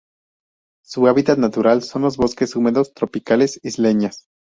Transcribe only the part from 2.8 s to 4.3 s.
tropicales isleñas.